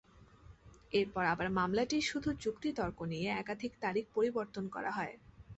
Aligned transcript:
এরপর 0.91 1.23
আবার 1.33 1.47
মামলাটির 1.51 2.03
শুধু 2.03 2.29
যুক্তিতর্ক 2.43 2.97
নিয়ে 3.11 3.29
একাধিক 3.33 3.71
তারিখ 3.83 4.05
পরিবর্তন 4.15 4.63
করা 4.75 4.91
হয়। 4.97 5.13